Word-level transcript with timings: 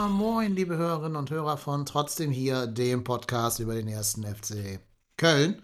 liebe 0.00 0.78
Hörerinnen 0.78 1.16
und 1.16 1.30
Hörer 1.30 1.58
von 1.58 1.84
Trotzdem 1.84 2.30
hier, 2.30 2.66
dem 2.66 3.04
Podcast 3.04 3.60
über 3.60 3.74
den 3.74 3.86
ersten 3.86 4.24
FC 4.24 4.80
Köln. 5.18 5.60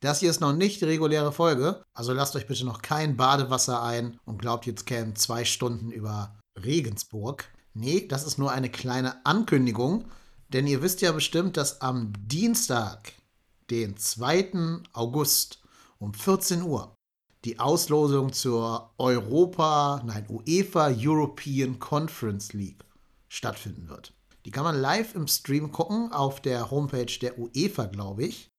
Das 0.00 0.20
hier 0.20 0.30
ist 0.30 0.40
noch 0.40 0.54
nicht 0.54 0.80
die 0.80 0.86
reguläre 0.86 1.32
Folge, 1.32 1.84
also 1.92 2.14
lasst 2.14 2.34
euch 2.34 2.46
bitte 2.46 2.64
noch 2.64 2.80
kein 2.80 3.18
Badewasser 3.18 3.82
ein 3.82 4.18
und 4.24 4.40
glaubt, 4.40 4.64
jetzt 4.64 4.86
kämen 4.86 5.16
zwei 5.16 5.44
Stunden 5.44 5.90
über 5.90 6.34
Regensburg. 6.56 7.44
Nee, 7.74 8.06
das 8.08 8.24
ist 8.24 8.38
nur 8.38 8.52
eine 8.52 8.70
kleine 8.70 9.24
Ankündigung, 9.26 10.06
denn 10.48 10.66
ihr 10.66 10.80
wisst 10.80 11.02
ja 11.02 11.12
bestimmt, 11.12 11.58
dass 11.58 11.82
am 11.82 12.10
Dienstag, 12.18 13.12
den 13.70 13.98
2. 13.98 14.80
August 14.94 15.60
um 15.98 16.14
14 16.14 16.62
Uhr, 16.62 16.94
die 17.44 17.58
Auslosung 17.58 18.32
zur 18.32 18.94
Europa, 18.96 20.02
nein, 20.06 20.24
UEFA 20.30 20.90
European 20.96 21.78
Conference 21.78 22.54
League 22.54 22.82
stattfinden 23.34 23.88
wird. 23.88 24.14
Die 24.44 24.50
kann 24.50 24.64
man 24.64 24.80
live 24.80 25.14
im 25.14 25.26
Stream 25.26 25.72
gucken 25.72 26.12
auf 26.12 26.40
der 26.40 26.70
Homepage 26.70 27.18
der 27.20 27.38
UEFA, 27.38 27.86
glaube 27.86 28.24
ich. 28.24 28.50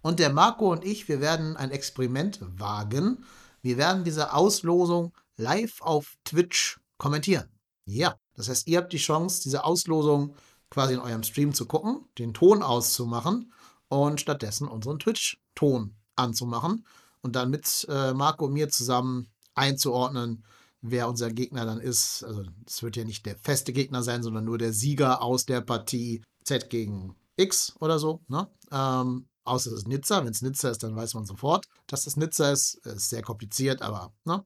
Und 0.00 0.18
der 0.18 0.32
Marco 0.32 0.70
und 0.70 0.84
ich, 0.84 1.08
wir 1.08 1.20
werden 1.20 1.56
ein 1.56 1.70
Experiment 1.70 2.40
wagen. 2.42 3.24
Wir 3.62 3.76
werden 3.76 4.04
diese 4.04 4.32
Auslosung 4.32 5.12
live 5.36 5.80
auf 5.80 6.16
Twitch 6.24 6.80
kommentieren. 6.98 7.48
Ja, 7.86 8.14
das 8.34 8.48
heißt, 8.48 8.66
ihr 8.68 8.78
habt 8.78 8.92
die 8.92 8.98
Chance, 8.98 9.42
diese 9.42 9.64
Auslosung 9.64 10.34
quasi 10.70 10.94
in 10.94 11.00
eurem 11.00 11.22
Stream 11.22 11.52
zu 11.52 11.66
gucken, 11.66 12.06
den 12.18 12.34
Ton 12.34 12.62
auszumachen 12.62 13.52
und 13.88 14.20
stattdessen 14.20 14.68
unseren 14.68 14.98
Twitch-Ton 14.98 15.94
anzumachen 16.16 16.86
und 17.22 17.36
dann 17.36 17.50
mit 17.50 17.86
äh, 17.88 18.12
Marco 18.12 18.46
und 18.46 18.52
mir 18.52 18.68
zusammen 18.68 19.28
einzuordnen, 19.54 20.44
wer 20.84 21.08
unser 21.08 21.32
Gegner 21.32 21.64
dann 21.64 21.80
ist. 21.80 22.22
Also 22.24 22.44
es 22.66 22.82
wird 22.82 22.96
ja 22.96 23.04
nicht 23.04 23.26
der 23.26 23.36
feste 23.38 23.72
Gegner 23.72 24.02
sein, 24.02 24.22
sondern 24.22 24.44
nur 24.44 24.58
der 24.58 24.72
Sieger 24.72 25.22
aus 25.22 25.46
der 25.46 25.60
Partie 25.60 26.22
Z 26.44 26.70
gegen 26.70 27.16
X 27.36 27.74
oder 27.80 27.98
so. 27.98 28.20
Ne? 28.28 28.48
Ähm, 28.70 29.26
Außer 29.44 29.72
es 29.72 29.78
ist 29.78 29.88
Nizza. 29.88 30.24
Wenn 30.24 30.32
es 30.32 30.42
Nizza 30.42 30.70
ist, 30.70 30.82
dann 30.82 30.96
weiß 30.96 31.14
man 31.14 31.26
sofort, 31.26 31.66
dass 31.86 32.06
es 32.06 32.16
Nizza 32.16 32.50
ist. 32.50 32.74
Ist 32.86 33.10
sehr 33.10 33.22
kompliziert, 33.22 33.82
aber 33.82 34.12
ne? 34.24 34.44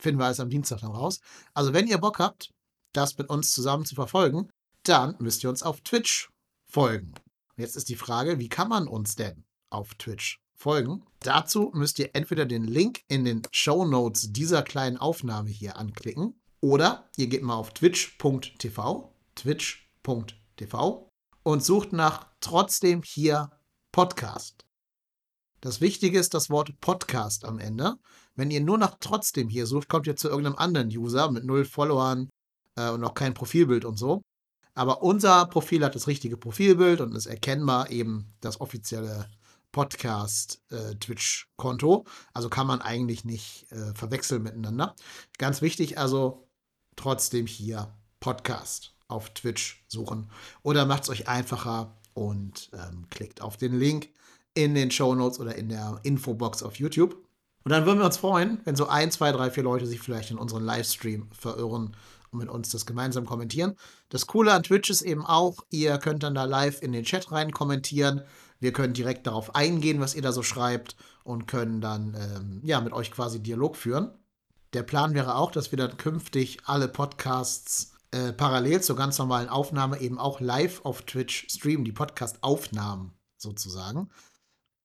finden 0.00 0.20
wir 0.20 0.28
es 0.28 0.40
am 0.40 0.50
Dienstag 0.50 0.80
dann 0.80 0.90
raus. 0.90 1.20
Also, 1.54 1.72
wenn 1.72 1.86
ihr 1.86 1.98
Bock 1.98 2.18
habt, 2.18 2.50
das 2.92 3.16
mit 3.16 3.30
uns 3.30 3.52
zusammen 3.52 3.84
zu 3.84 3.94
verfolgen, 3.94 4.50
dann 4.82 5.16
müsst 5.18 5.44
ihr 5.44 5.50
uns 5.50 5.62
auf 5.62 5.80
Twitch 5.82 6.30
folgen. 6.68 7.14
Jetzt 7.56 7.76
ist 7.76 7.88
die 7.88 7.96
Frage, 7.96 8.38
wie 8.40 8.48
kann 8.48 8.68
man 8.68 8.88
uns 8.88 9.14
denn 9.14 9.44
auf 9.70 9.94
Twitch 9.94 10.40
folgen? 10.54 11.04
Dazu 11.20 11.70
müsst 11.74 11.98
ihr 11.98 12.10
entweder 12.14 12.46
den 12.46 12.64
Link 12.64 13.02
in 13.08 13.24
den 13.24 13.42
Show 13.50 13.84
Notes 13.84 14.32
dieser 14.32 14.62
kleinen 14.62 14.96
Aufnahme 14.96 15.50
hier 15.50 15.76
anklicken 15.76 16.40
oder 16.60 17.08
ihr 17.16 17.26
geht 17.26 17.42
mal 17.42 17.54
auf 17.54 17.72
twitch.tv, 17.74 19.12
twitch.tv 19.34 21.10
und 21.42 21.64
sucht 21.64 21.92
nach 21.92 22.26
trotzdem 22.40 23.02
hier 23.04 23.50
Podcast. 23.92 24.64
Das 25.60 25.80
Wichtige 25.80 26.18
ist 26.18 26.34
das 26.34 26.50
Wort 26.50 26.78
Podcast 26.80 27.44
am 27.44 27.58
Ende. 27.58 27.94
Wenn 28.34 28.50
ihr 28.50 28.60
nur 28.60 28.76
nach 28.76 28.96
trotzdem 29.00 29.48
hier 29.48 29.66
sucht, 29.66 29.88
kommt 29.88 30.06
ihr 30.06 30.16
zu 30.16 30.28
irgendeinem 30.28 30.56
anderen 30.56 30.88
User 30.88 31.30
mit 31.30 31.44
null 31.44 31.64
Followern 31.64 32.28
äh, 32.76 32.90
und 32.90 33.02
auch 33.04 33.14
kein 33.14 33.34
Profilbild 33.34 33.84
und 33.84 33.96
so. 33.96 34.22
Aber 34.74 35.02
unser 35.02 35.46
Profil 35.46 35.84
hat 35.84 35.94
das 35.94 36.06
richtige 36.06 36.36
Profilbild 36.36 37.00
und 37.00 37.14
ist 37.14 37.26
erkennbar 37.26 37.90
eben 37.90 38.34
das 38.40 38.60
offizielle 38.60 39.30
Podcast-Twitch-Konto. 39.74 42.06
Äh, 42.06 42.10
also 42.32 42.48
kann 42.48 42.66
man 42.66 42.80
eigentlich 42.80 43.26
nicht 43.26 43.70
äh, 43.70 43.92
verwechseln 43.94 44.42
miteinander. 44.42 44.96
Ganz 45.36 45.60
wichtig, 45.60 45.98
also 45.98 46.48
trotzdem 46.96 47.46
hier 47.46 47.92
Podcast 48.20 48.94
auf 49.08 49.34
Twitch 49.34 49.84
suchen. 49.86 50.30
Oder 50.62 50.86
macht 50.86 51.02
es 51.02 51.10
euch 51.10 51.28
einfacher 51.28 51.94
und 52.14 52.70
ähm, 52.72 53.10
klickt 53.10 53.42
auf 53.42 53.58
den 53.58 53.78
Link 53.78 54.08
in 54.54 54.74
den 54.74 54.90
Show 54.90 55.14
Notes 55.14 55.40
oder 55.40 55.56
in 55.56 55.68
der 55.68 56.00
Infobox 56.04 56.62
auf 56.62 56.76
YouTube. 56.76 57.16
Und 57.64 57.70
dann 57.70 57.86
würden 57.86 57.98
wir 57.98 58.06
uns 58.06 58.18
freuen, 58.18 58.60
wenn 58.64 58.76
so 58.76 58.86
ein, 58.86 59.10
zwei, 59.10 59.32
drei, 59.32 59.50
vier 59.50 59.64
Leute 59.64 59.86
sich 59.86 60.00
vielleicht 60.00 60.30
in 60.30 60.38
unseren 60.38 60.64
Livestream 60.64 61.28
verirren 61.32 61.96
und 62.30 62.38
mit 62.38 62.48
uns 62.48 62.70
das 62.70 62.86
gemeinsam 62.86 63.26
kommentieren. 63.26 63.74
Das 64.10 64.26
Coole 64.26 64.52
an 64.52 64.62
Twitch 64.62 64.90
ist 64.90 65.02
eben 65.02 65.24
auch, 65.24 65.64
ihr 65.70 65.98
könnt 65.98 66.22
dann 66.22 66.34
da 66.34 66.44
live 66.44 66.82
in 66.82 66.92
den 66.92 67.04
Chat 67.04 67.32
rein 67.32 67.52
kommentieren. 67.52 68.22
Wir 68.64 68.72
können 68.72 68.94
direkt 68.94 69.26
darauf 69.26 69.54
eingehen, 69.54 70.00
was 70.00 70.14
ihr 70.14 70.22
da 70.22 70.32
so 70.32 70.42
schreibt 70.42 70.96
und 71.22 71.46
können 71.46 71.82
dann 71.82 72.16
ähm, 72.18 72.60
ja 72.64 72.80
mit 72.80 72.94
euch 72.94 73.10
quasi 73.10 73.42
Dialog 73.42 73.76
führen. 73.76 74.10
Der 74.72 74.82
Plan 74.82 75.12
wäre 75.12 75.34
auch, 75.34 75.50
dass 75.50 75.70
wir 75.70 75.76
dann 75.76 75.98
künftig 75.98 76.60
alle 76.64 76.88
Podcasts 76.88 77.92
äh, 78.10 78.32
parallel 78.32 78.80
zur 78.80 78.96
ganz 78.96 79.18
normalen 79.18 79.50
Aufnahme 79.50 80.00
eben 80.00 80.18
auch 80.18 80.40
live 80.40 80.82
auf 80.86 81.02
Twitch 81.02 81.46
streamen, 81.50 81.84
die 81.84 81.92
Podcast-Aufnahmen 81.92 83.12
sozusagen. 83.36 84.08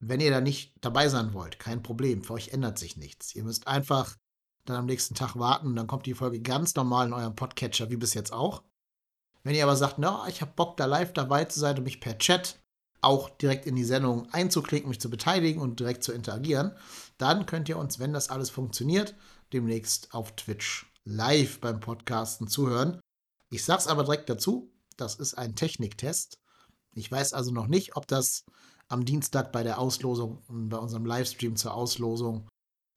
Wenn 0.02 0.20
ihr 0.20 0.32
da 0.32 0.42
nicht 0.42 0.74
dabei 0.82 1.08
sein 1.08 1.34
wollt, 1.34 1.58
kein 1.58 1.82
Problem, 1.82 2.22
für 2.22 2.34
euch 2.34 2.50
ändert 2.50 2.78
sich 2.78 2.98
nichts. 2.98 3.34
Ihr 3.34 3.46
müsst 3.46 3.66
einfach 3.70 4.18
dann 4.66 4.76
am 4.76 4.88
nächsten 4.88 5.16
Tag 5.16 5.38
warten 5.40 5.68
und 5.68 5.78
dann 5.78 5.88
kommt 5.88 6.06
die 6.06 6.16
Folge 6.16 6.42
ganz 6.42 6.76
normal 6.76 7.08
in 7.08 7.14
eurem 7.14 7.38
Podcatcher, 7.38 7.90
wie 7.90 7.96
bis 7.96 8.14
jetzt 8.14 8.34
auch. 8.34 8.62
Wenn 9.44 9.56
ihr 9.56 9.64
aber 9.64 9.78
sagt, 9.78 10.00
na, 10.00 10.28
ich 10.28 10.42
habe 10.42 10.52
Bock, 10.54 10.76
da 10.76 10.84
live 10.84 11.14
dabei 11.14 11.46
zu 11.46 11.62
sein 11.62 11.78
und 11.78 11.86
mich 11.86 12.02
per 12.02 12.18
Chat 12.18 12.60
auch 13.02 13.30
direkt 13.30 13.66
in 13.66 13.76
die 13.76 13.84
Sendung 13.84 14.28
einzuklicken, 14.32 14.90
mich 14.90 15.00
zu 15.00 15.10
beteiligen 15.10 15.62
und 15.62 15.80
direkt 15.80 16.04
zu 16.04 16.12
interagieren, 16.12 16.74
dann 17.18 17.46
könnt 17.46 17.70
ihr 17.70 17.78
uns, 17.78 18.00
wenn 18.00 18.14
das 18.14 18.30
alles 18.30 18.50
funktioniert, 18.50 19.16
demnächst 19.54 20.14
auf 20.14 20.36
Twitch 20.36 20.92
live 21.06 21.60
beim 21.60 21.80
Podcasten 21.80 22.48
zuhören. 22.48 23.00
Ich 23.50 23.64
sage 23.64 23.80
es 23.80 23.88
aber 23.88 24.04
direkt 24.04 24.30
dazu, 24.30 24.72
das 24.98 25.16
ist 25.16 25.36
ein 25.36 25.56
Techniktest. 25.56 26.40
Ich 26.94 27.12
weiß 27.12 27.34
also 27.34 27.52
noch 27.52 27.68
nicht, 27.68 27.96
ob 27.96 28.08
das 28.08 28.44
am 28.90 29.06
Dienstag 29.06 29.52
bei 29.52 29.64
der 29.64 29.80
Auslosung, 29.80 30.42
bei 30.48 30.78
unserem 30.78 31.06
Livestream 31.06 31.56
zur 31.56 31.74
Auslosung, 31.74 32.48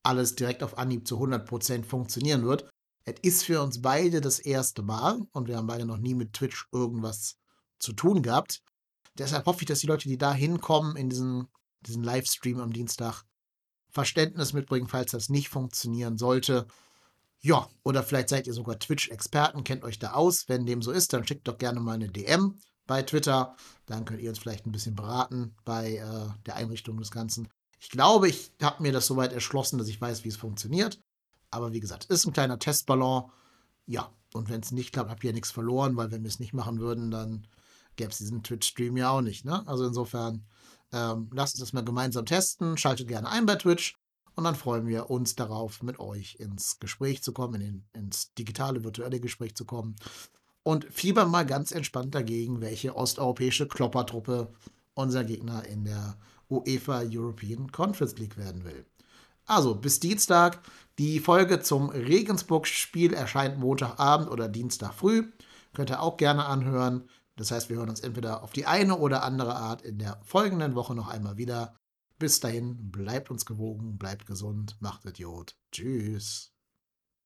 alles 0.02 0.34
direkt 0.34 0.62
auf 0.62 0.78
Anhieb 0.78 1.06
zu 1.06 1.18
100% 1.18 1.84
funktionieren 1.84 2.44
wird. 2.44 2.68
Es 3.04 3.14
ist 3.22 3.44
für 3.44 3.62
uns 3.62 3.82
beide 3.82 4.20
das 4.20 4.38
erste 4.38 4.82
Mal 4.82 5.20
und 5.32 5.48
wir 5.48 5.56
haben 5.56 5.66
beide 5.66 5.86
noch 5.86 5.98
nie 5.98 6.14
mit 6.14 6.32
Twitch 6.32 6.68
irgendwas 6.72 7.36
zu 7.78 7.92
tun 7.92 8.22
gehabt. 8.22 8.62
Deshalb 9.18 9.46
hoffe 9.46 9.62
ich, 9.62 9.66
dass 9.66 9.80
die 9.80 9.86
Leute, 9.86 10.08
die 10.08 10.18
da 10.18 10.32
hinkommen 10.32 10.96
in 10.96 11.10
diesen, 11.10 11.48
diesen 11.80 12.02
Livestream 12.02 12.60
am 12.60 12.72
Dienstag, 12.72 13.24
Verständnis 13.90 14.54
mitbringen, 14.54 14.88
falls 14.88 15.10
das 15.12 15.28
nicht 15.28 15.50
funktionieren 15.50 16.16
sollte. 16.16 16.66
Ja, 17.40 17.68
oder 17.82 18.02
vielleicht 18.02 18.30
seid 18.30 18.46
ihr 18.46 18.54
sogar 18.54 18.78
Twitch-Experten, 18.78 19.64
kennt 19.64 19.84
euch 19.84 19.98
da 19.98 20.12
aus. 20.12 20.48
Wenn 20.48 20.64
dem 20.64 20.80
so 20.80 20.92
ist, 20.92 21.12
dann 21.12 21.26
schickt 21.26 21.46
doch 21.46 21.58
gerne 21.58 21.80
mal 21.80 21.94
eine 21.94 22.08
DM 22.08 22.58
bei 22.86 23.02
Twitter. 23.02 23.56
Dann 23.86 24.04
könnt 24.04 24.20
ihr 24.20 24.30
uns 24.30 24.38
vielleicht 24.38 24.66
ein 24.66 24.72
bisschen 24.72 24.94
beraten 24.94 25.54
bei 25.64 25.96
äh, 25.96 26.28
der 26.46 26.56
Einrichtung 26.56 26.98
des 26.98 27.10
Ganzen. 27.10 27.48
Ich 27.80 27.90
glaube, 27.90 28.28
ich 28.28 28.52
habe 28.62 28.82
mir 28.82 28.92
das 28.92 29.06
soweit 29.06 29.32
erschlossen, 29.32 29.76
dass 29.78 29.88
ich 29.88 30.00
weiß, 30.00 30.24
wie 30.24 30.28
es 30.28 30.36
funktioniert. 30.36 31.00
Aber 31.50 31.72
wie 31.72 31.80
gesagt, 31.80 32.06
ist 32.06 32.24
ein 32.24 32.32
kleiner 32.32 32.58
Testballon. 32.58 33.30
Ja, 33.86 34.10
und 34.32 34.48
wenn 34.48 34.60
es 34.60 34.72
nicht 34.72 34.92
klappt, 34.92 35.10
habt 35.10 35.24
ihr 35.24 35.30
ja 35.30 35.34
nichts 35.34 35.50
verloren, 35.50 35.96
weil 35.96 36.10
wenn 36.12 36.22
wir 36.22 36.28
es 36.28 36.40
nicht 36.40 36.54
machen 36.54 36.78
würden, 36.78 37.10
dann 37.10 37.46
gäbe 37.97 38.10
es 38.10 38.19
diesen 38.19 38.42
Twitch-Stream 38.42 38.97
ja 38.97 39.10
auch 39.10 39.20
nicht. 39.20 39.44
Ne? 39.44 39.66
Also 39.66 39.86
insofern, 39.86 40.44
ähm, 40.92 41.30
lasst 41.32 41.54
uns 41.54 41.60
das 41.60 41.72
mal 41.72 41.84
gemeinsam 41.84 42.26
testen. 42.26 42.76
Schaltet 42.76 43.08
gerne 43.08 43.28
ein 43.28 43.47
bei 43.47 43.56
Twitch. 43.56 43.97
Und 44.34 44.44
dann 44.44 44.54
freuen 44.54 44.86
wir 44.86 45.10
uns 45.10 45.34
darauf, 45.34 45.82
mit 45.82 45.98
euch 45.98 46.36
ins 46.36 46.78
Gespräch 46.80 47.22
zu 47.22 47.32
kommen, 47.32 47.54
in 47.54 47.60
den, 47.60 47.84
ins 47.92 48.32
digitale, 48.34 48.82
virtuelle 48.82 49.20
Gespräch 49.20 49.54
zu 49.54 49.66
kommen. 49.66 49.97
Und 50.62 50.86
fiebern 50.91 51.30
mal 51.30 51.44
ganz 51.44 51.72
entspannt 51.72 52.14
dagegen, 52.14 52.60
welche 52.60 52.97
osteuropäische 52.97 53.69
Kloppertruppe 53.69 54.53
unser 54.94 55.24
Gegner 55.24 55.66
in 55.66 55.84
der 55.84 56.16
UEFA 56.48 57.03
European 57.04 57.72
Conference 57.72 58.16
League 58.19 58.36
werden 58.36 58.64
will. 58.64 58.86
Also 59.47 59.74
bis 59.74 60.00
Dienstag. 60.00 60.60
Die 60.98 61.21
Folge 61.21 61.60
zum 61.60 61.91
Regensburg-Spiel 61.91 63.12
erscheint 63.12 63.59
Montagabend 63.59 64.30
oder 64.30 64.48
Dienstag 64.48 64.94
früh. 64.94 65.24
Könnt 65.74 65.91
ihr 65.91 66.03
auch 66.03 66.16
gerne 66.16 66.44
anhören. 66.44 67.09
Das 67.36 67.50
heißt, 67.50 67.68
wir 67.68 67.76
hören 67.76 67.88
uns 67.88 68.00
entweder 68.00 68.42
auf 68.42 68.52
die 68.52 68.66
eine 68.66 68.98
oder 68.98 69.22
andere 69.22 69.56
Art 69.56 69.82
in 69.82 69.98
der 69.98 70.20
folgenden 70.22 70.74
Woche 70.74 70.94
noch 70.94 71.08
einmal 71.08 71.36
wieder. 71.36 71.74
Bis 72.18 72.40
dahin, 72.40 72.90
bleibt 72.90 73.30
uns 73.30 73.46
gewogen, 73.46 73.98
bleibt 73.98 74.26
gesund, 74.26 74.76
macht 74.80 75.04
Idiot. 75.04 75.56
Tschüss. 75.72 76.52